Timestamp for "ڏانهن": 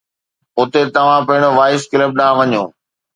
2.19-2.49